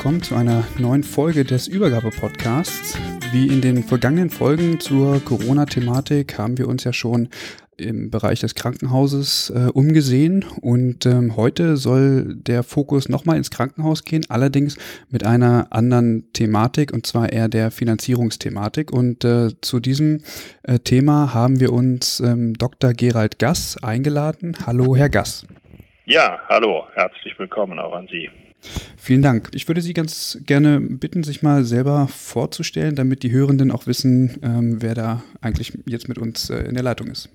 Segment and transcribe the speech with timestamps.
[0.00, 2.98] Willkommen zu einer neuen Folge des Übergabe-Podcasts.
[3.32, 7.28] Wie in den vergangenen Folgen zur Corona-Thematik haben wir uns ja schon
[7.76, 14.02] im Bereich des Krankenhauses äh, umgesehen und ähm, heute soll der Fokus nochmal ins Krankenhaus
[14.06, 14.78] gehen, allerdings
[15.10, 18.94] mit einer anderen Thematik und zwar eher der Finanzierungsthematik.
[18.94, 20.22] Und äh, zu diesem
[20.62, 22.94] äh, Thema haben wir uns ähm, Dr.
[22.94, 24.56] Gerald Gass eingeladen.
[24.64, 25.46] Hallo, Herr Gass.
[26.06, 28.30] Ja, hallo, herzlich willkommen auch an Sie.
[28.96, 29.48] Vielen Dank.
[29.52, 34.38] Ich würde Sie ganz gerne bitten, sich mal selber vorzustellen, damit die Hörenden auch wissen,
[34.42, 37.28] ähm, wer da eigentlich jetzt mit uns äh, in der Leitung ist.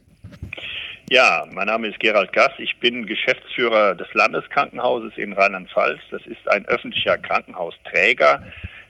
[1.10, 2.52] Ja, mein Name ist Gerald Gass.
[2.58, 6.00] Ich bin Geschäftsführer des Landeskrankenhauses in Rheinland-Pfalz.
[6.10, 8.42] Das ist ein öffentlicher Krankenhausträger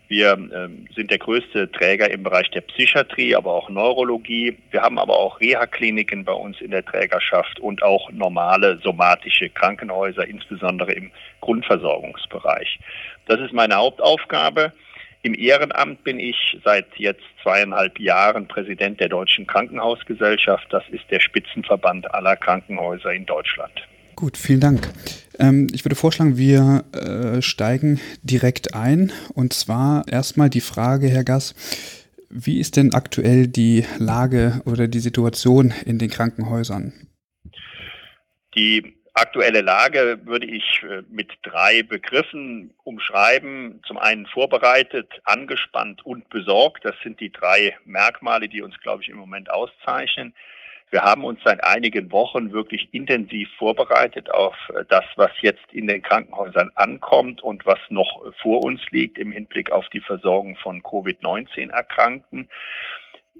[0.08, 4.55] wir ähm, sind der größte Träger im Bereich der Psychiatrie, aber auch Neurologie.
[4.70, 10.27] Wir haben aber auch Reha-Kliniken bei uns in der Trägerschaft und auch normale somatische Krankenhäuser,
[10.27, 11.11] insbesondere im
[11.45, 12.80] Grundversorgungsbereich.
[13.28, 14.73] Das ist meine Hauptaufgabe.
[15.22, 20.67] Im Ehrenamt bin ich seit jetzt zweieinhalb Jahren Präsident der Deutschen Krankenhausgesellschaft.
[20.72, 23.73] Das ist der Spitzenverband aller Krankenhäuser in Deutschland.
[24.16, 24.88] Gut, vielen Dank.
[25.39, 29.12] Ähm, ich würde vorschlagen, wir äh, steigen direkt ein.
[29.33, 31.54] Und zwar erstmal die Frage, Herr Gass,
[32.30, 36.94] wie ist denn aktuell die Lage oder die Situation in den Krankenhäusern?
[38.56, 43.81] Die aktuelle Lage würde ich äh, mit drei Begriffen umschreiben.
[43.87, 46.86] Zum einen vorbereitet, angespannt und besorgt.
[46.86, 50.36] Das sind die drei Merkmale, die uns, glaube ich, im Moment auszeichnen.
[50.92, 55.87] Wir haben uns seit einigen Wochen wirklich intensiv vorbereitet auf äh, das, was jetzt in
[55.87, 60.83] den Krankenhäusern ankommt und was noch vor uns liegt im Hinblick auf die Versorgung von
[60.83, 62.49] Covid-19-Erkrankten.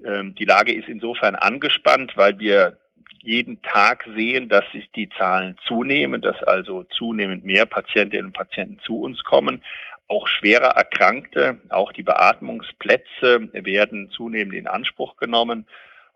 [0.04, 2.78] Ähm, die Lage ist insofern angespannt, weil wir
[3.26, 8.78] jeden Tag sehen, dass sich die Zahlen zunehmen, dass also zunehmend mehr Patientinnen und Patienten
[8.80, 9.62] zu uns kommen.
[10.08, 15.66] Auch schwerer Erkrankte, auch die Beatmungsplätze werden zunehmend in Anspruch genommen.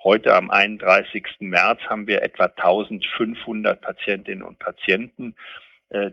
[0.05, 1.25] Heute am 31.
[1.41, 5.35] März haben wir etwa 1500 Patientinnen und Patienten,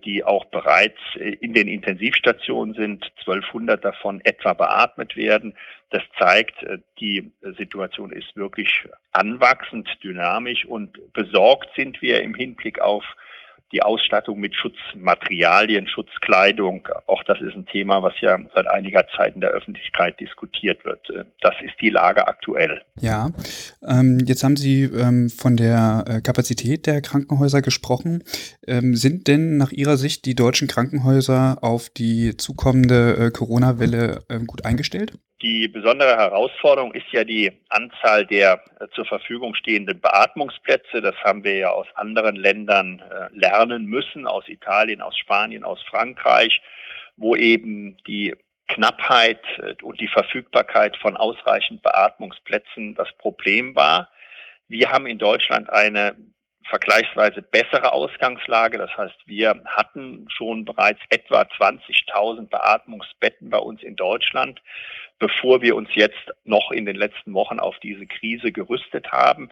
[0.04, 5.54] die auch bereits äh, in den Intensivstationen sind, 1200 davon etwa beatmet werden.
[5.92, 12.80] Das zeigt, äh, die Situation ist wirklich anwachsend, dynamisch und besorgt sind wir im Hinblick
[12.80, 13.04] auf
[13.72, 19.35] die Ausstattung mit Schutzmaterialien, Schutzkleidung, auch das ist ein Thema, was ja seit einiger Zeit
[19.35, 21.01] in der Öffentlichkeit diskutiert wird.
[21.41, 22.81] Das ist die Lage aktuell.
[23.00, 23.29] Ja,
[23.88, 28.23] ähm, jetzt haben Sie ähm, von der äh, Kapazität der Krankenhäuser gesprochen.
[28.66, 34.39] Ähm, sind denn nach Ihrer Sicht die deutschen Krankenhäuser auf die zukommende äh, Corona-Welle äh,
[34.39, 35.13] gut eingestellt?
[35.44, 41.00] Die besondere Herausforderung ist ja die Anzahl der äh, zur Verfügung stehenden Beatmungsplätze.
[41.00, 45.80] Das haben wir ja aus anderen Ländern äh, lernen müssen, aus Italien, aus Spanien, aus
[45.84, 46.59] Frankreich,
[47.18, 48.36] wo eben die
[48.68, 54.09] Knappheit äh, und die Verfügbarkeit von ausreichend Beatmungsplätzen das Problem war.
[54.67, 56.16] Wir haben in Deutschland eine
[56.67, 58.78] vergleichsweise bessere Ausgangslage.
[58.78, 64.61] Das heißt, wir hatten schon bereits etwa 20.000 Beatmungsbetten bei uns in Deutschland,
[65.19, 69.49] bevor wir uns jetzt noch in den letzten Wochen auf diese Krise gerüstet haben.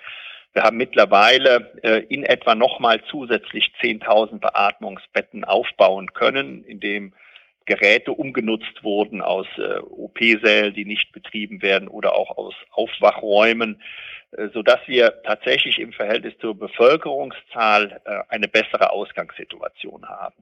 [0.54, 7.14] Wir haben mittlerweile äh, in etwa nochmal zusätzlich 10.000 Beatmungsbetten aufbauen können, indem
[7.66, 13.82] Geräte umgenutzt wurden aus äh, OP-Sälen, die nicht betrieben werden oder auch aus Aufwachräumen,
[14.32, 20.36] äh, so dass wir tatsächlich im Verhältnis zur Bevölkerungszahl äh, eine bessere Ausgangssituation haben.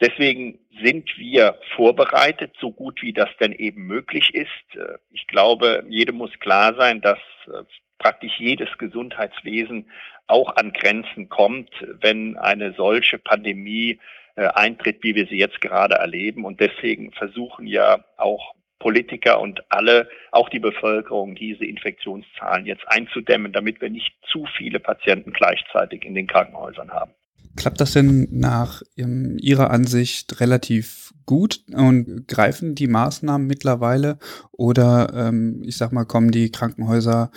[0.00, 4.76] Deswegen sind wir vorbereitet, so gut wie das denn eben möglich ist.
[4.76, 7.62] Äh, ich glaube, jedem muss klar sein, dass äh,
[7.98, 9.90] praktisch jedes Gesundheitswesen
[10.26, 11.70] auch an Grenzen kommt,
[12.00, 13.98] wenn eine solche Pandemie
[14.34, 16.44] äh, eintritt, wie wir sie jetzt gerade erleben.
[16.44, 23.52] Und deswegen versuchen ja auch Politiker und alle, auch die Bevölkerung, diese Infektionszahlen jetzt einzudämmen,
[23.52, 27.12] damit wir nicht zu viele Patienten gleichzeitig in den Krankenhäusern haben.
[27.56, 34.18] Klappt das denn nach Ihrer Ansicht relativ gut und greifen die Maßnahmen mittlerweile
[34.52, 37.30] oder ähm, ich sag mal, kommen die Krankenhäuser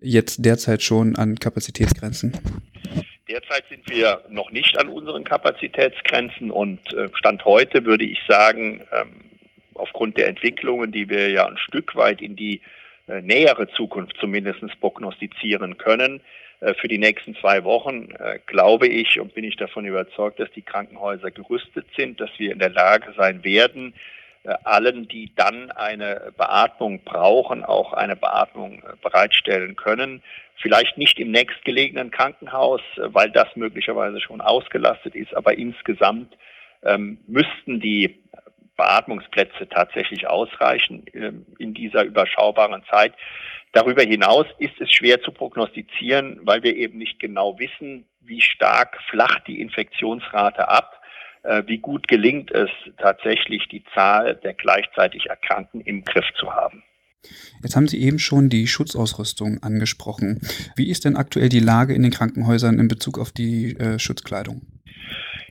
[0.00, 2.32] jetzt derzeit schon an Kapazitätsgrenzen?
[3.28, 8.82] Derzeit sind wir noch nicht an unseren Kapazitätsgrenzen und äh, Stand heute würde ich sagen,
[8.92, 9.22] ähm,
[9.74, 12.60] aufgrund der Entwicklungen, die wir ja ein Stück weit in die
[13.08, 16.20] äh, nähere Zukunft zumindest prognostizieren können,
[16.74, 20.62] für die nächsten zwei Wochen äh, glaube ich und bin ich davon überzeugt, dass die
[20.62, 23.94] Krankenhäuser gerüstet sind, dass wir in der Lage sein werden,
[24.64, 30.20] allen, die dann eine Beatmung brauchen, auch eine Beatmung bereitstellen können.
[30.56, 36.36] Vielleicht nicht im nächstgelegenen Krankenhaus, weil das möglicherweise schon ausgelastet ist, aber insgesamt
[36.82, 38.20] ähm, müssten die
[38.76, 43.14] Beatmungsplätze tatsächlich ausreichen ähm, in dieser überschaubaren Zeit.
[43.72, 48.98] Darüber hinaus ist es schwer zu prognostizieren, weil wir eben nicht genau wissen, wie stark
[49.10, 51.00] flacht die Infektionsrate ab,
[51.42, 56.82] äh, wie gut gelingt es tatsächlich, die Zahl der gleichzeitig Erkrankten im Griff zu haben.
[57.62, 60.40] Jetzt haben Sie eben schon die Schutzausrüstung angesprochen.
[60.76, 64.62] Wie ist denn aktuell die Lage in den Krankenhäusern in Bezug auf die äh, Schutzkleidung?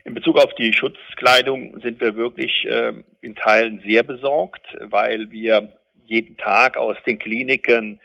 [0.04, 5.74] In Bezug auf die Schutzkleidung sind wir wirklich äh, in Teilen sehr besorgt, weil wir
[6.06, 8.00] jeden Tag aus den Kliniken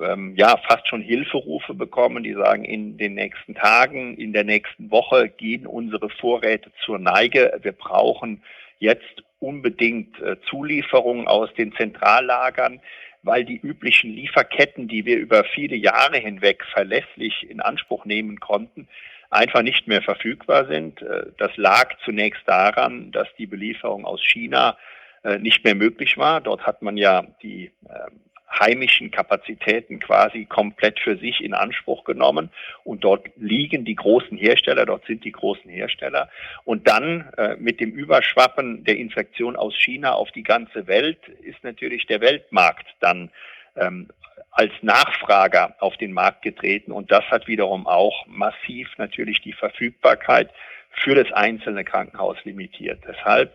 [0.00, 4.90] ähm, ja fast schon Hilferufe bekommen, die sagen, in den nächsten Tagen, in der nächsten
[4.90, 7.58] Woche gehen unsere Vorräte zur Neige.
[7.62, 8.42] Wir brauchen
[8.78, 12.80] jetzt unbedingt äh, Zulieferungen aus den Zentrallagern,
[13.22, 18.88] weil die üblichen Lieferketten, die wir über viele Jahre hinweg verlässlich in Anspruch nehmen konnten,
[19.30, 21.02] einfach nicht mehr verfügbar sind.
[21.02, 24.76] Äh, das lag zunächst daran, dass die Belieferung aus China
[25.22, 26.40] äh, nicht mehr möglich war.
[26.40, 28.20] Dort hat man ja die ähm,
[28.50, 32.50] heimischen Kapazitäten quasi komplett für sich in Anspruch genommen.
[32.84, 36.28] Und dort liegen die großen Hersteller, dort sind die großen Hersteller.
[36.64, 41.62] Und dann äh, mit dem Überschwappen der Infektion aus China auf die ganze Welt ist
[41.64, 43.30] natürlich der Weltmarkt dann
[43.76, 44.08] ähm,
[44.50, 50.50] als Nachfrager auf den Markt getreten und das hat wiederum auch massiv natürlich die Verfügbarkeit
[50.90, 53.02] für das einzelne Krankenhaus limitiert.
[53.06, 53.52] Deshalb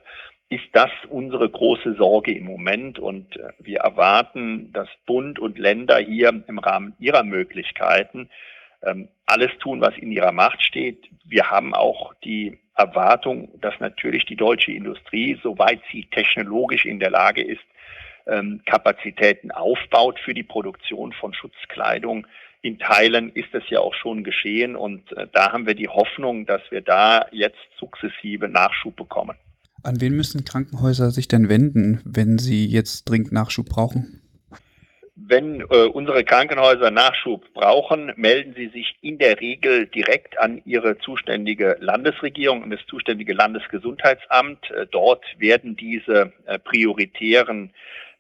[0.50, 6.00] ist das unsere große Sorge im Moment und äh, wir erwarten, dass Bund und Länder
[6.00, 8.30] hier im Rahmen ihrer Möglichkeiten
[8.84, 11.08] ähm, alles tun, was in ihrer Macht steht.
[11.24, 17.12] Wir haben auch die Erwartung, dass natürlich die deutsche Industrie, soweit sie technologisch in der
[17.12, 17.62] Lage ist,
[18.26, 22.26] ähm, Kapazitäten aufbaut für die Produktion von Schutzkleidung.
[22.62, 26.48] In Teilen ist es ja auch schon geschehen und äh, da haben wir die Hoffnung,
[26.48, 29.38] dass wir da jetzt sukzessive Nachschub bekommen.
[29.84, 34.22] An wen müssen Krankenhäuser sich denn wenden, wenn sie jetzt dringend Nachschub brauchen?
[35.16, 40.98] Wenn äh, unsere Krankenhäuser Nachschub brauchen, melden sie sich in der Regel direkt an ihre
[40.98, 44.72] zuständige Landesregierung und das zuständige Landesgesundheitsamt.
[44.72, 47.72] Äh, dort werden diese äh, prioritären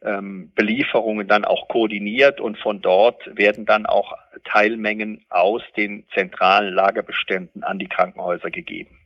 [0.01, 4.13] ähm, Belieferungen dann auch koordiniert und von dort werden dann auch
[4.43, 8.98] Teilmengen aus den zentralen Lagerbeständen an die Krankenhäuser gegeben.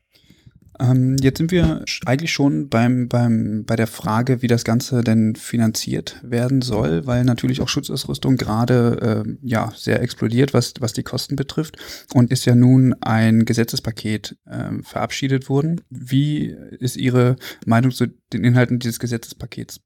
[0.79, 5.35] Ähm, jetzt sind wir eigentlich schon beim, beim, bei der Frage, wie das Ganze denn
[5.35, 11.03] finanziert werden soll, weil natürlich auch Schutzausrüstung gerade äh, ja, sehr explodiert, was, was die
[11.03, 11.77] Kosten betrifft.
[12.13, 15.81] Und ist ja nun ein Gesetzespaket äh, verabschiedet worden.
[15.89, 19.79] Wie ist Ihre Meinung zu den Inhalten dieses Gesetzespakets?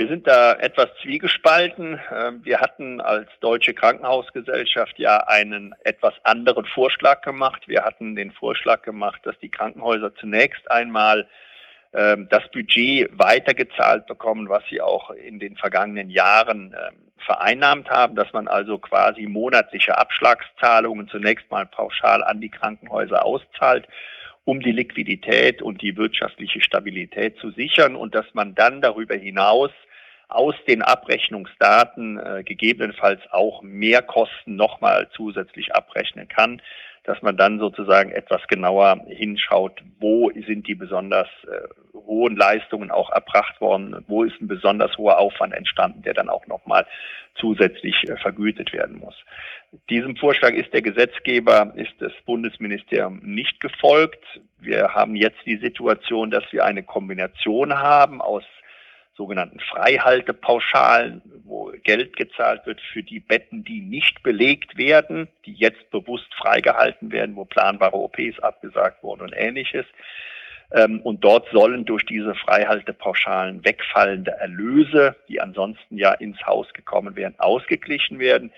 [0.00, 2.00] Wir sind da etwas zwiegespalten.
[2.10, 7.68] Ähm, wir hatten als Deutsche Krankenhausgesellschaft ja einen etwas anderen Vorschlag gemacht.
[7.68, 11.28] Wir hatten den Vorschlag gemacht, dass die Krankenhäuser zunächst einmal
[11.92, 18.16] ähm, das Budget weitergezahlt bekommen, was sie auch in den vergangenen Jahren ähm, vereinnahmt haben,
[18.16, 23.86] dass man also quasi monatliche Abschlagszahlungen zunächst mal pauschal an die Krankenhäuser auszahlt
[24.46, 29.70] um die Liquidität und die wirtschaftliche Stabilität zu sichern und dass man dann darüber hinaus
[30.30, 36.62] aus den Abrechnungsdaten äh, gegebenenfalls auch Mehrkosten nochmal zusätzlich abrechnen kann.
[37.04, 43.10] dass man dann sozusagen etwas genauer hinschaut, wo sind die besonders äh, hohen Leistungen auch
[43.10, 46.86] erbracht worden, wo ist ein besonders hoher Aufwand entstanden, der dann auch nochmal
[47.36, 49.14] zusätzlich äh, vergütet werden muss.
[49.88, 54.22] Diesem Vorschlag ist der Gesetzgeber, ist das Bundesministerium nicht gefolgt.
[54.58, 58.44] Wir haben jetzt die Situation, dass wir eine Kombination haben aus
[59.20, 65.90] sogenannten Freihaltepauschalen, wo Geld gezahlt wird für die Betten, die nicht belegt werden, die jetzt
[65.90, 69.84] bewusst freigehalten werden, wo planbare OPs abgesagt wurden und ähnliches.
[70.72, 77.14] Ähm, und dort sollen durch diese Freihaltepauschalen wegfallende Erlöse, die ansonsten ja ins Haus gekommen
[77.14, 78.50] wären, ausgeglichen werden.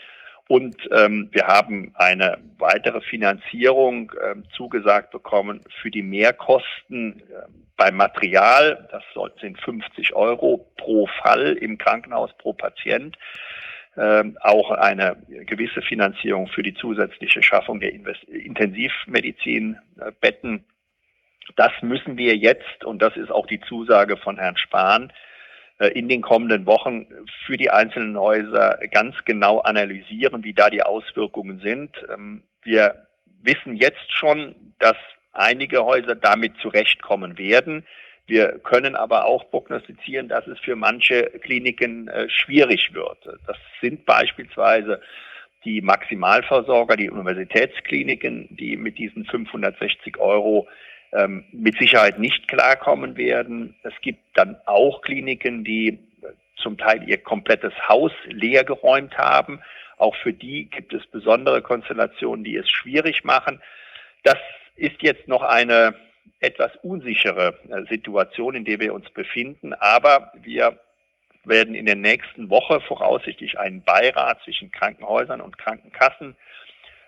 [0.53, 7.23] Und ähm, wir haben eine weitere Finanzierung ähm, zugesagt bekommen für die Mehrkosten äh,
[7.79, 8.87] beim Material.
[8.93, 9.03] Das
[9.41, 13.17] sind 50 Euro pro Fall im Krankenhaus pro Patient.
[13.97, 15.17] Ähm, auch eine
[15.47, 20.67] gewisse Finanzierung für die zusätzliche Schaffung der Intensivmedizinbetten.
[21.57, 25.13] Das müssen wir jetzt, und das ist auch die Zusage von Herrn Spahn, äh,
[25.79, 27.07] in den kommenden Wochen
[27.47, 31.91] für die einzelnen Häuser ganz genau analysieren, wie da die Auswirkungen sind.
[32.13, 33.07] Ähm, wir
[33.43, 34.97] wissen jetzt schon, dass
[35.33, 37.85] einige Häuser damit zurechtkommen werden.
[38.27, 43.19] Wir können aber auch prognostizieren, dass es für manche Kliniken äh, schwierig wird.
[43.47, 45.01] Das sind beispielsweise
[45.65, 50.69] die Maximalversorger, die Universitätskliniken, die mit diesen 560 Euro
[51.13, 53.75] ähm, mit Sicherheit nicht klarkommen werden.
[53.83, 55.99] Es gibt dann auch Kliniken, die
[56.57, 59.61] zum Teil ihr komplettes Haus leer geräumt haben.
[59.99, 63.61] Auch für die gibt es besondere Konstellationen, die es schwierig machen.
[64.23, 64.39] Das
[64.77, 65.95] ist jetzt noch eine
[66.41, 69.75] etwas unsichere äh, Situation, in der wir uns befinden.
[69.75, 70.79] Aber wir
[71.45, 76.37] werden in der nächsten Woche voraussichtlich einen Beirat zwischen Krankenhäusern und Krankenkassen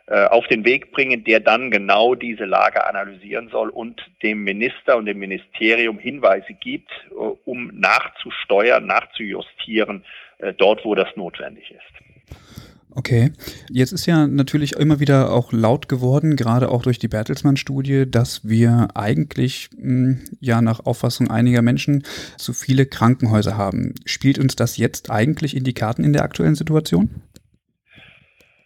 [0.07, 5.07] auf den Weg bringen, der dann genau diese Lage analysieren soll und dem Minister und
[5.07, 10.05] dem Ministerium Hinweise gibt, äh, um nachzusteuern, nachzujustieren,
[10.39, 12.05] äh, dort, wo das notwendig ist.
[12.97, 13.33] Okay,
[13.71, 18.49] jetzt ist ja natürlich immer wieder auch laut geworden, gerade auch durch die Bertelsmann-Studie, dass
[18.49, 22.05] wir eigentlich mh, hm, ja nach Auffassung einiger Menschen
[22.37, 23.95] zu viele Krankenhäuser haben.
[24.05, 27.11] Spielt uns das jetzt eigentlich in die Karten in der aktuellen Situation?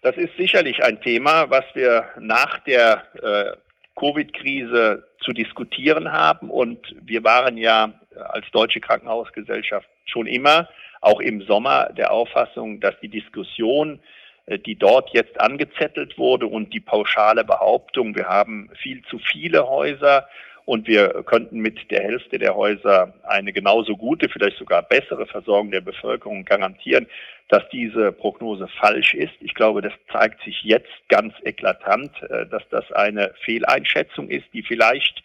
[0.03, 3.57] Das ist sicherlich ein Thema, was wir nach der äh,
[3.97, 6.51] Covid-Krise zu diskutieren haben.
[6.51, 10.69] Und wir waren ja als Deutsche Krankenhausgesellschaft schon immer,
[11.01, 14.01] auch im Sommer, der Auffassung, dass die Diskussion,
[14.47, 19.69] äh, die dort jetzt angezettelt wurde und die pauschale Behauptung, wir haben viel zu viele
[19.69, 20.29] Häuser
[20.69, 25.71] und wir könnten mit der Hälfte der Häuser eine genauso gute, vielleicht sogar bessere Versorgung
[25.71, 27.07] der Bevölkerung garantieren,
[27.49, 29.33] dass diese Prognose falsch ist.
[29.41, 34.63] Ich glaube, das zeigt sich jetzt ganz eklatant, äh, dass das eine Fehleinschätzung ist, die
[34.63, 35.23] vielleicht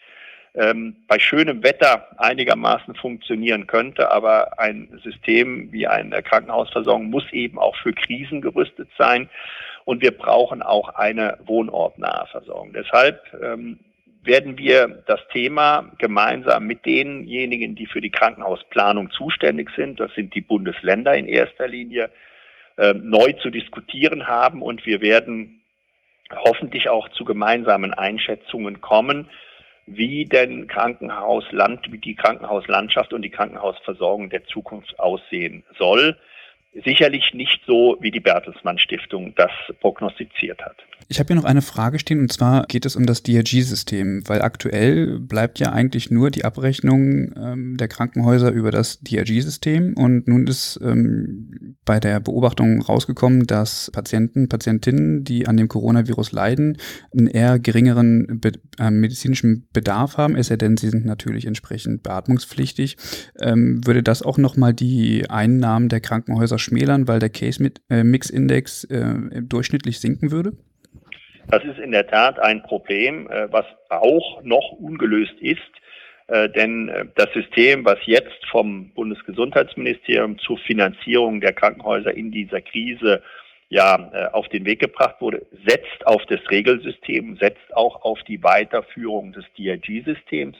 [0.54, 7.58] ähm, bei schönem Wetter einigermaßen funktionieren könnte, aber ein System wie eine Krankenhausversorgung muss eben
[7.58, 9.28] auch für Krisen gerüstet sein
[9.84, 12.72] und wir brauchen auch eine wohnortnahe Versorgung.
[12.72, 13.78] Deshalb ähm,
[14.24, 20.34] werden wir das Thema gemeinsam mit denjenigen, die für die Krankenhausplanung zuständig sind, das sind
[20.34, 22.10] die Bundesländer in erster Linie,
[22.76, 25.60] äh, neu zu diskutieren haben und wir werden
[26.30, 29.28] hoffentlich auch zu gemeinsamen Einschätzungen kommen,
[29.86, 36.16] wie denn Krankenhausland, wie die Krankenhauslandschaft und die Krankenhausversorgung der Zukunft aussehen soll.
[36.84, 39.50] Sicherlich nicht so, wie die Bertelsmann Stiftung das
[39.80, 40.76] prognostiziert hat.
[41.08, 44.40] Ich habe hier noch eine Frage stehen und zwar geht es um das DRG-System, weil
[44.40, 50.46] aktuell bleibt ja eigentlich nur die Abrechnung ähm, der Krankenhäuser über das DRG-System und nun
[50.46, 56.78] ist ähm, bei der Beobachtung rausgekommen, dass Patienten, Patientinnen, die an dem Coronavirus leiden,
[57.12, 62.02] einen eher geringeren be äh, medizinischen Bedarf haben, es sei denn, sie sind natürlich entsprechend
[62.02, 62.96] beatmungspflichtig.
[63.40, 70.00] Ähm, würde das auch nochmal die Einnahmen der Krankenhäuser schmälern, weil der Case-Mix-Index äh, durchschnittlich
[70.00, 70.52] sinken würde?
[71.48, 75.60] Das ist in der Tat ein Problem, äh, was auch noch ungelöst ist.
[76.26, 82.60] Äh, denn äh, das System, was jetzt vom Bundesgesundheitsministerium zur Finanzierung der Krankenhäuser in dieser
[82.60, 83.22] Krise
[83.70, 89.32] ja auf den Weg gebracht wurde, setzt auf das Regelsystem, setzt auch auf die Weiterführung
[89.32, 90.56] des DRG-Systems.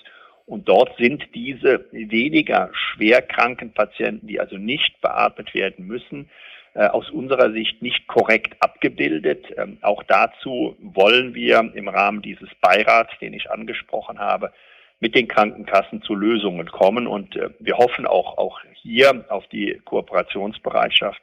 [0.47, 6.29] Und dort sind diese weniger schwerkranken Patienten, die also nicht beatmet werden müssen,
[6.75, 9.47] äh, aus unserer Sicht nicht korrekt abgebildet.
[9.57, 14.53] Ähm, auch dazu wollen wir im Rahmen dieses Beirats, den ich angesprochen habe,
[15.01, 17.07] mit den Krankenkassen zu Lösungen kommen.
[17.07, 21.23] Und äh, wir hoffen auch, auch hier auf die Kooperationsbereitschaft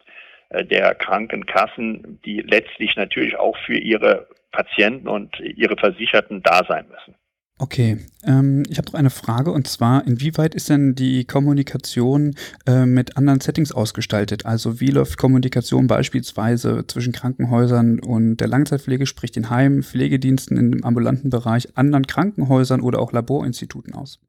[0.54, 7.16] der Krankenkassen, die letztlich natürlich auch für ihre Patienten und ihre Versicherten da sein müssen.
[7.62, 12.34] Okay, ähm, ich habe noch eine Frage und zwar, inwieweit ist denn die Kommunikation
[12.66, 14.48] äh, mit anderen Settings ausgestaltet?
[14.48, 20.84] Also wie läuft Kommunikation beispielsweise zwischen Krankenhäusern und der Langzeitpflege, sprich den Heimen, Pflegediensten im
[20.84, 24.20] ambulanten Bereich, anderen Krankenhäusern oder auch Laborinstituten aus?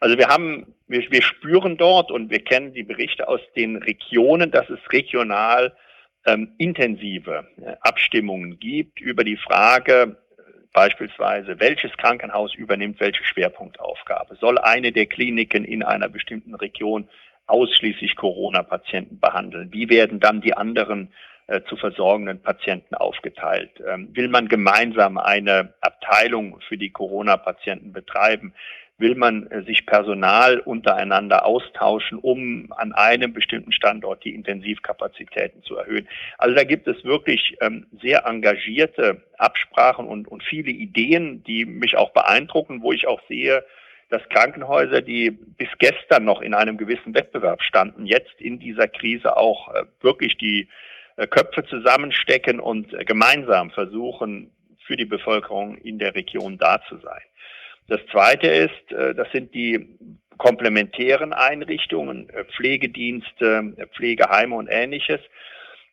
[0.00, 4.50] Also wir haben, wir, wir spüren dort und wir kennen die Berichte aus den Regionen,
[4.50, 5.72] dass es regional
[6.26, 10.16] ähm, intensive äh, Abstimmungen gibt über die Frage,
[10.76, 14.36] Beispielsweise, welches Krankenhaus übernimmt welche Schwerpunktaufgabe?
[14.36, 17.08] Soll eine der Kliniken in einer bestimmten Region
[17.46, 19.72] ausschließlich Corona-Patienten behandeln?
[19.72, 21.14] Wie werden dann die anderen
[21.46, 23.70] äh, zu versorgenden Patienten aufgeteilt?
[23.88, 28.52] Ähm, will man gemeinsam eine Abteilung für die Corona-Patienten betreiben?
[28.98, 35.76] Will man äh, sich Personal untereinander austauschen, um an einem bestimmten Standort die Intensivkapazitäten zu
[35.76, 36.08] erhöhen.
[36.38, 41.96] Also da gibt es wirklich ähm, sehr engagierte Absprachen und, und viele Ideen, die mich
[41.96, 43.64] auch beeindrucken, wo ich auch sehe,
[44.08, 49.36] dass Krankenhäuser, die bis gestern noch in einem gewissen Wettbewerb standen, jetzt in dieser Krise
[49.36, 50.68] auch äh, wirklich die
[51.16, 54.52] äh, Köpfe zusammenstecken und gemeinsam versuchen,
[54.86, 57.22] für die Bevölkerung in der Region da zu sein.
[57.88, 59.96] Das zweite ist, äh, das sind die
[60.38, 65.20] komplementären Einrichtungen, äh, Pflegedienste, äh, Pflegeheime und ähnliches.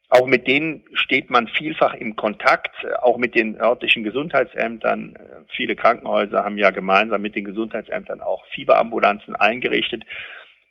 [0.09, 5.17] Auch mit denen steht man vielfach im Kontakt, auch mit den örtlichen Gesundheitsämtern.
[5.55, 10.03] Viele Krankenhäuser haben ja gemeinsam mit den Gesundheitsämtern auch Fieberambulanzen eingerichtet.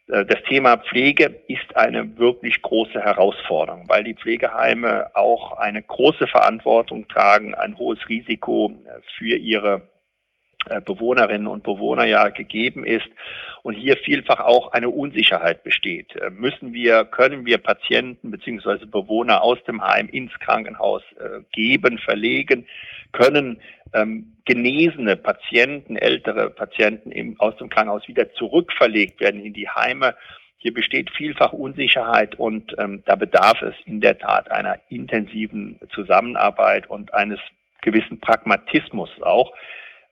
[0.07, 7.09] Das Thema Pflege ist eine wirklich große Herausforderung, weil die Pflegeheime auch eine große Verantwortung
[7.09, 8.73] tragen, ein hohes Risiko
[9.17, 9.83] für ihre
[10.85, 13.09] Bewohnerinnen und Bewohner ja gegeben ist
[13.63, 16.15] und hier vielfach auch eine Unsicherheit besteht.
[16.17, 21.99] Äh, müssen wir, können wir Patienten beziehungsweise Bewohner aus dem Heim ins Krankenhaus äh, geben,
[21.99, 22.67] verlegen,
[23.13, 23.61] können
[23.93, 30.15] ähm, genesene Patienten, ältere Patienten im, aus dem Krankenhaus wieder zurückverlegt werden in die Heime.
[30.59, 36.89] Hier besteht vielfach Unsicherheit und ähm, da bedarf es in der Tat einer intensiven Zusammenarbeit
[36.89, 37.41] und eines
[37.81, 39.53] gewissen Pragmatismus auch,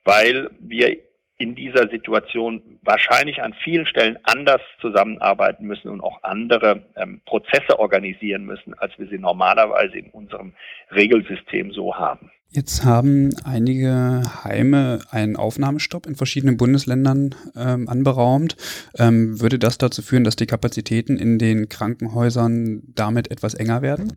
[0.05, 0.97] weil wir
[1.41, 7.79] in dieser Situation wahrscheinlich an vielen Stellen anders zusammenarbeiten müssen und auch andere ähm, Prozesse
[7.79, 10.53] organisieren müssen, als wir sie normalerweise in unserem
[10.91, 12.31] Regelsystem so haben.
[12.53, 18.57] Jetzt haben einige Heime einen Aufnahmestopp in verschiedenen Bundesländern ähm, anberaumt.
[18.99, 24.17] Ähm, würde das dazu führen, dass die Kapazitäten in den Krankenhäusern damit etwas enger werden?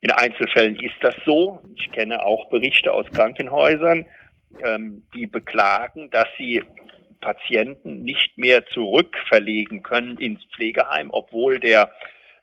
[0.00, 1.60] In Einzelfällen ist das so.
[1.76, 4.06] Ich kenne auch Berichte aus Krankenhäusern,
[5.14, 6.62] die beklagen, dass sie
[7.20, 11.92] Patienten nicht mehr zurückverlegen können ins Pflegeheim, obwohl der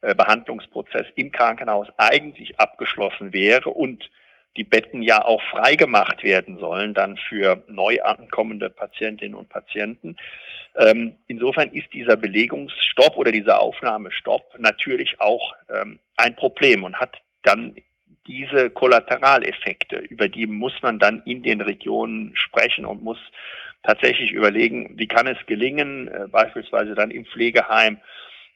[0.02, 4.10] äh, Behandlungsprozess im Krankenhaus eigentlich abgeschlossen wäre und
[4.58, 10.18] die Betten ja auch freigemacht werden sollen dann für neu ankommende Patientinnen und Patienten.
[10.76, 17.18] Ähm, insofern ist dieser Belegungsstopp oder dieser Aufnahmestopp natürlich auch ähm, ein Problem und hat
[17.44, 17.76] dann
[18.28, 23.20] diese Kollateraleffekte, über die muss man dann in den Regionen sprechen und muss
[23.84, 27.98] tatsächlich überlegen, wie kann es gelingen, äh, beispielsweise dann im Pflegeheim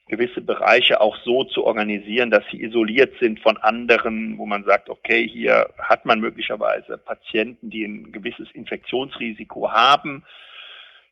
[0.08, 4.88] gewisse Bereiche auch so zu organisieren, dass sie isoliert sind von anderen, wo man sagt,
[4.88, 10.24] okay, hier hat man möglicherweise Patienten, die ein gewisses Infektionsrisiko haben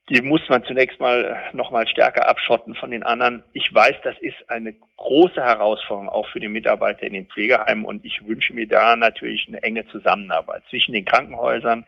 [0.08, 3.42] die muss man zunächst mal noch mal stärker abschotten von den anderen.
[3.52, 8.04] Ich weiß, das ist eine große Herausforderung auch für die Mitarbeiter in den Pflegeheimen und
[8.04, 11.86] ich wünsche mir da natürlich eine enge Zusammenarbeit zwischen den Krankenhäusern,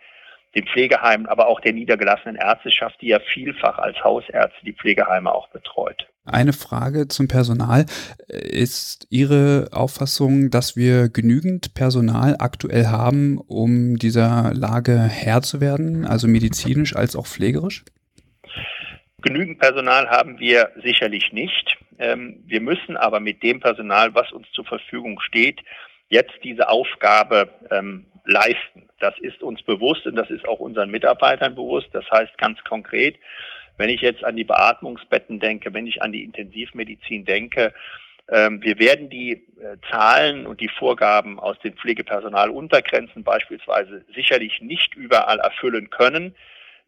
[0.56, 5.48] den Pflegeheimen, aber auch der niedergelassenen Ärzteschaft, die ja vielfach als Hausärzte die Pflegeheime auch
[5.50, 6.08] betreut.
[6.24, 7.86] Eine Frage zum Personal.
[8.28, 16.04] Ist Ihre Auffassung, dass wir genügend Personal aktuell haben, um dieser Lage Herr zu werden,
[16.04, 17.84] also medizinisch als auch pflegerisch?
[19.20, 21.76] Genügend Personal haben wir sicherlich nicht.
[21.98, 25.60] Ähm, wir müssen aber mit dem Personal, was uns zur Verfügung steht,
[26.08, 28.88] jetzt diese Aufgabe ähm, leisten.
[29.00, 31.88] Das ist uns bewusst und das ist auch unseren Mitarbeitern bewusst.
[31.92, 33.16] Das heißt ganz konkret,
[33.76, 37.74] wenn ich jetzt an die Beatmungsbetten denke, wenn ich an die Intensivmedizin denke,
[38.30, 44.94] ähm, wir werden die äh, Zahlen und die Vorgaben aus den Pflegepersonaluntergrenzen beispielsweise sicherlich nicht
[44.94, 46.36] überall erfüllen können.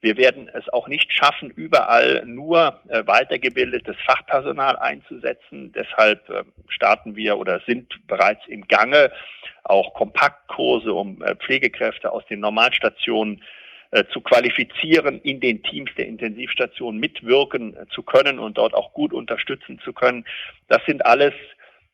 [0.01, 5.73] Wir werden es auch nicht schaffen, überall nur äh, weitergebildetes Fachpersonal einzusetzen.
[5.73, 9.13] Deshalb äh, starten wir oder sind bereits im Gange
[9.65, 13.43] auch Kompaktkurse, um äh, Pflegekräfte aus den Normalstationen
[13.91, 18.93] äh, zu qualifizieren, in den Teams der Intensivstation mitwirken äh, zu können und dort auch
[18.95, 20.25] gut unterstützen zu können.
[20.69, 21.35] Das sind alles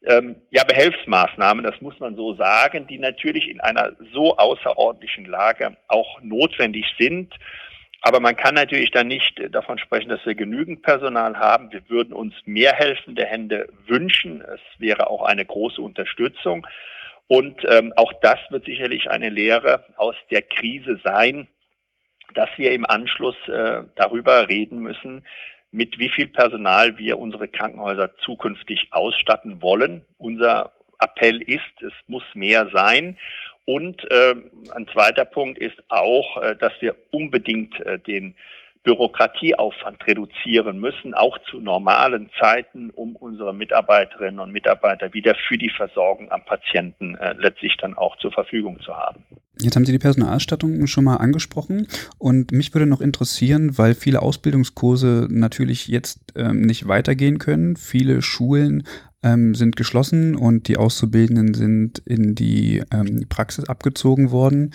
[0.04, 5.76] ähm, ja, Behelfsmaßnahmen, das muss man so sagen, die natürlich in einer so außerordentlichen Lage
[5.88, 7.34] auch notwendig sind.
[8.06, 11.72] Aber man kann natürlich dann nicht davon sprechen, dass wir genügend Personal haben.
[11.72, 14.42] Wir würden uns mehr helfende Hände wünschen.
[14.42, 16.64] Es wäre auch eine große Unterstützung.
[17.26, 21.48] Und ähm, auch das wird sicherlich eine Lehre aus der Krise sein,
[22.34, 25.26] dass wir im Anschluss äh, darüber reden müssen,
[25.72, 30.04] mit wie viel Personal wir unsere Krankenhäuser zukünftig ausstatten wollen.
[30.16, 33.18] Unser Appell ist, es muss mehr sein.
[33.66, 34.34] Und äh,
[34.74, 38.34] ein zweiter Punkt ist auch, äh, dass wir unbedingt äh, den
[38.86, 45.70] Bürokratieaufwand reduzieren müssen, auch zu normalen Zeiten, um unsere Mitarbeiterinnen und Mitarbeiter wieder für die
[45.70, 49.24] Versorgung am Patienten äh, letztlich dann auch zur Verfügung zu haben.
[49.60, 54.22] Jetzt haben Sie die Personalausstattung schon mal angesprochen und mich würde noch interessieren, weil viele
[54.22, 57.74] Ausbildungskurse natürlich jetzt ähm, nicht weitergehen können.
[57.74, 58.86] Viele Schulen
[59.26, 64.70] ähm, sind geschlossen und die Auszubildenden sind in die ähm, Praxis abgezogen worden.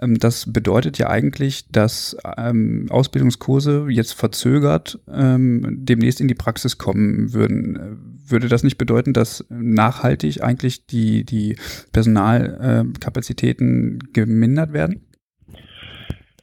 [0.00, 6.76] Ähm, das bedeutet ja eigentlich, dass ähm, Ausbildungskurse jetzt verzögert ähm, demnächst in die Praxis
[6.76, 8.18] kommen würden.
[8.26, 11.56] Würde das nicht bedeuten, dass nachhaltig eigentlich die, die
[11.92, 15.00] Personalkapazitäten gemindert werden?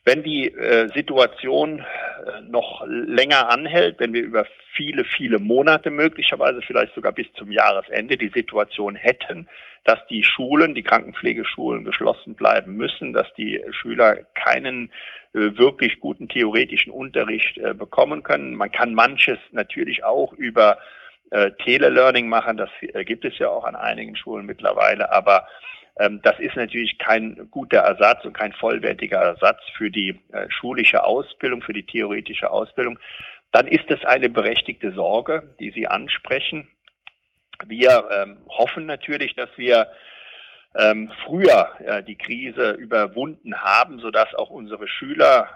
[0.03, 6.61] Wenn die äh, Situation äh, noch länger anhält, wenn wir über viele, viele Monate möglicherweise
[6.61, 9.47] vielleicht sogar bis zum Jahresende die Situation hätten,
[9.83, 14.91] dass die Schulen, die Krankenpflegeschulen geschlossen bleiben müssen, dass die Schüler keinen
[15.33, 18.55] äh, wirklich guten theoretischen Unterricht äh, bekommen können.
[18.55, 20.77] Man kann manches natürlich auch über
[21.31, 25.47] äh, Telelearning machen, das äh, gibt es ja auch an einigen Schulen mittlerweile, aber
[25.95, 31.61] das ist natürlich kein guter Ersatz und kein vollwertiger Ersatz für die äh, schulische Ausbildung,
[31.61, 32.97] für die theoretische Ausbildung.
[33.51, 36.67] Dann ist es eine berechtigte Sorge, die Sie ansprechen.
[37.65, 39.87] Wir ähm, hoffen natürlich, dass wir
[40.75, 45.49] ähm, früher äh, die Krise überwunden haben, sodass auch unsere Schüler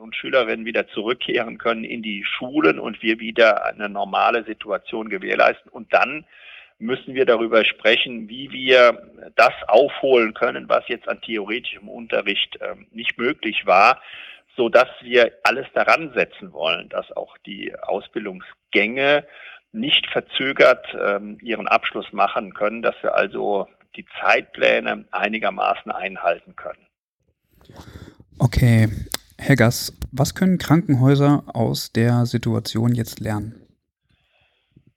[0.00, 5.70] und Schülerinnen wieder zurückkehren können in die Schulen und wir wieder eine normale Situation gewährleisten.
[5.70, 6.24] Und dann
[6.82, 9.00] müssen wir darüber sprechen, wie wir
[9.36, 14.00] das aufholen können, was jetzt an theoretischem Unterricht ähm, nicht möglich war,
[14.56, 19.24] so dass wir alles daran setzen wollen, dass auch die Ausbildungsgänge
[19.70, 26.86] nicht verzögert ähm, ihren Abschluss machen können, dass wir also die Zeitpläne einigermaßen einhalten können.
[28.38, 28.88] Okay,
[29.38, 33.61] Herr Gass, was können Krankenhäuser aus der Situation jetzt lernen?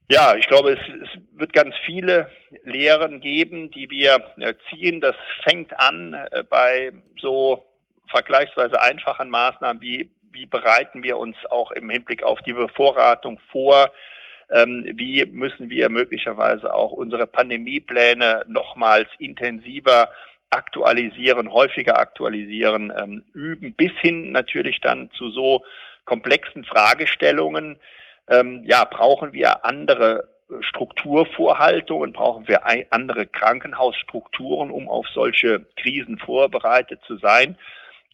[0.07, 2.29] Ja, ich glaube, es, es, wird ganz viele
[2.63, 5.01] Lehren geben, die wir äh, ziehen.
[5.01, 7.65] Das fängt an äh, bei so
[8.09, 13.91] vergleichsweise einfachen Maßnahmen wie, wie bereiten wir uns auch im Hinblick auf die Bevorratung vor,
[14.51, 20.11] ähm, wie müssen wir möglicherweise auch unsere Pandemiepläne nochmals intensiver
[20.51, 25.63] aktualisieren, häufiger aktualisieren, ähm, üben, bis hin natürlich dann zu so
[26.05, 27.77] komplexen Fragestellungen,
[28.29, 30.29] ähm, ja, brauchen wir andere
[30.61, 32.61] Strukturvorhaltungen, brauchen wir
[32.91, 37.57] andere Krankenhausstrukturen, um auf solche Krisen vorbereitet zu sein.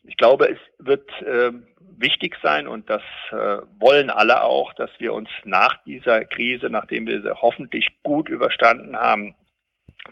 [0.04, 1.52] Ich glaube, es wird äh,
[1.98, 7.06] wichtig sein und das äh, wollen alle auch, dass wir uns nach dieser Krise, nachdem
[7.06, 9.36] wir sie hoffentlich gut überstanden haben,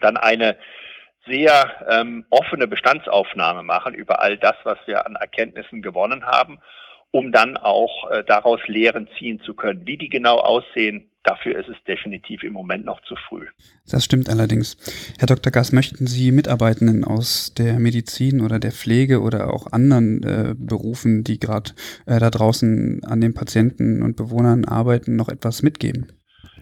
[0.00, 0.56] dann eine
[1.26, 6.60] sehr ähm, offene Bestandsaufnahme machen über all das, was wir an Erkenntnissen gewonnen haben
[7.12, 9.86] um dann auch äh, daraus Lehren ziehen zu können.
[9.86, 13.46] Wie die genau aussehen, dafür ist es definitiv im Moment noch zu früh.
[13.90, 14.76] Das stimmt allerdings.
[15.18, 15.50] Herr Dr.
[15.52, 21.24] Gass, möchten Sie Mitarbeitenden aus der Medizin oder der Pflege oder auch anderen äh, Berufen,
[21.24, 21.72] die gerade
[22.06, 26.12] äh, da draußen an den Patienten und Bewohnern arbeiten, noch etwas mitgeben?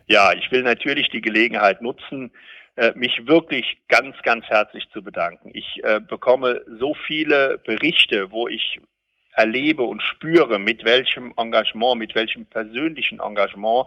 [0.07, 2.31] Ja, ich will natürlich die Gelegenheit nutzen,
[2.77, 5.51] äh, mich wirklich ganz, ganz herzlich zu bedanken.
[5.53, 8.81] Ich äh, bekomme so viele Berichte, wo ich
[9.33, 13.87] erlebe und spüre, mit welchem Engagement, mit welchem persönlichen Engagement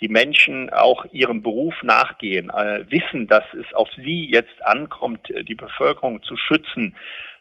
[0.00, 5.42] die Menschen auch ihrem Beruf nachgehen, äh, wissen, dass es auf sie jetzt ankommt, äh,
[5.42, 6.94] die Bevölkerung zu schützen,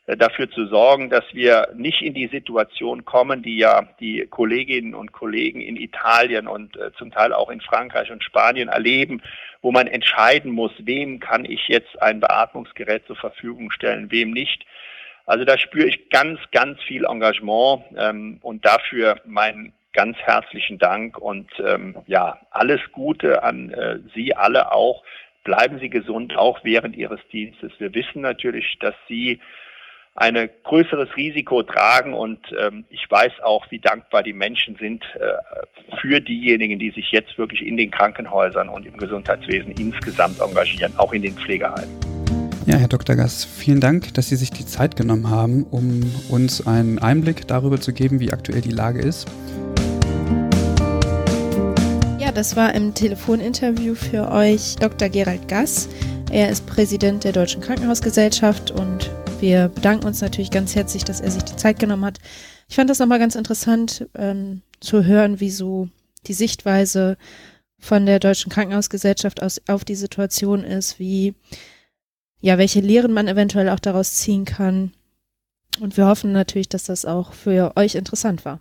[0.07, 4.95] äh, dafür zu sorgen, dass wir nicht in die Situation kommen, die ja die Kolleginnen
[4.95, 9.21] und Kollegen in Italien und zum Teil auch in Frankreich und Spanien erleben,
[9.61, 14.65] wo man entscheiden muss, wem kann ich jetzt ein Beatmungsgerät zur Verfügung stellen, wem nicht.
[15.25, 21.17] Also da spüre ich ganz, ganz viel Engagement ähm, und dafür meinen ganz herzlichen Dank
[21.17, 25.03] und ähm, ja, alles Gute an äh, Sie alle auch.
[25.43, 27.71] Bleiben Sie gesund, auch während Ihres Dienstes.
[27.79, 29.39] Wir wissen natürlich, dass Sie
[30.15, 35.97] ein größeres Risiko tragen und ähm, ich weiß auch, wie dankbar die Menschen sind äh,
[35.97, 41.13] für diejenigen, die sich jetzt wirklich in den Krankenhäusern und im Gesundheitswesen insgesamt engagieren, auch
[41.13, 42.14] in den Pflegeheimen.
[42.67, 43.15] Ja, Herr Dr.
[43.15, 47.79] Gass, vielen Dank, dass Sie sich die Zeit genommen haben, um uns einen Einblick darüber
[47.79, 49.27] zu geben, wie aktuell die Lage ist.
[52.17, 55.09] Ja, das war im Telefoninterview für euch Dr.
[55.09, 55.87] Gerald Gass.
[56.31, 61.29] Er ist Präsident der Deutschen Krankenhausgesellschaft und wir bedanken uns natürlich ganz herzlich, dass er
[61.29, 62.17] sich die Zeit genommen hat.
[62.67, 65.87] Ich fand das nochmal ganz interessant ähm, zu hören, wie so
[66.25, 67.17] die Sichtweise
[67.77, 71.35] von der Deutschen Krankenhausgesellschaft aus, auf die Situation ist, wie,
[72.41, 74.91] ja, welche Lehren man eventuell auch daraus ziehen kann.
[75.79, 78.59] Und wir hoffen natürlich, dass das auch für euch interessant war.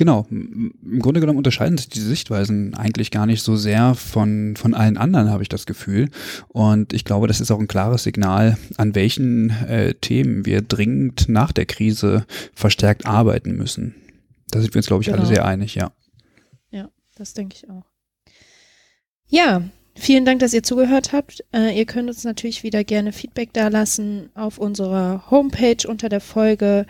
[0.00, 0.26] Genau.
[0.30, 4.96] Im Grunde genommen unterscheiden sich die Sichtweisen eigentlich gar nicht so sehr von, von allen
[4.96, 6.08] anderen, habe ich das Gefühl.
[6.48, 11.28] Und ich glaube, das ist auch ein klares Signal, an welchen äh, Themen wir dringend
[11.28, 13.94] nach der Krise verstärkt arbeiten müssen.
[14.48, 15.18] Da sind wir uns, glaube ich, genau.
[15.18, 15.92] alle sehr einig, ja.
[16.70, 17.84] Ja, das denke ich auch.
[19.26, 19.62] Ja,
[20.00, 21.44] vielen Dank, dass ihr zugehört habt.
[21.52, 26.86] Äh, ihr könnt uns natürlich wieder gerne Feedback dalassen auf unserer Homepage unter der Folge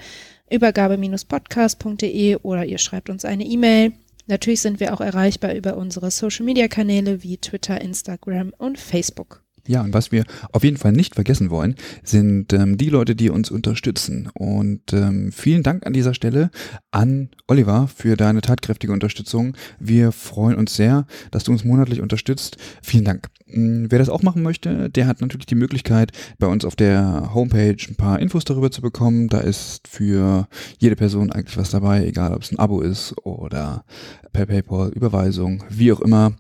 [0.51, 3.93] übergabe-podcast.de oder ihr schreibt uns eine E-Mail.
[4.27, 9.43] Natürlich sind wir auch erreichbar über unsere Social-Media-Kanäle wie Twitter, Instagram und Facebook.
[9.67, 13.31] Ja, und was wir auf jeden Fall nicht vergessen wollen, sind ähm, die Leute, die
[13.31, 14.29] uns unterstützen.
[14.35, 16.51] Und ähm, vielen Dank an dieser Stelle
[16.91, 19.57] an Oliver für deine tatkräftige Unterstützung.
[19.79, 22.57] Wir freuen uns sehr, dass du uns monatlich unterstützt.
[22.83, 23.29] Vielen Dank.
[23.47, 27.31] Hm, wer das auch machen möchte, der hat natürlich die Möglichkeit, bei uns auf der
[27.35, 29.29] Homepage ein paar Infos darüber zu bekommen.
[29.29, 33.85] Da ist für jede Person eigentlich was dabei, egal ob es ein Abo ist oder
[34.33, 36.33] per PayPal, Überweisung, wie auch immer.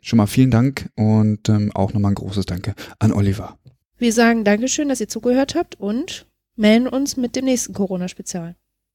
[0.00, 3.58] Schon mal vielen Dank und ähm, auch nochmal ein großes Danke an Oliver.
[3.98, 8.54] Wir sagen Dankeschön, dass ihr zugehört habt und melden uns mit dem nächsten Corona-Spezial.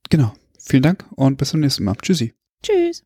[0.10, 0.34] Genau.
[0.60, 1.96] Vielen Dank und bis zum nächsten Mal.
[2.02, 2.34] Tschüssi.
[2.62, 3.02] Tschüss.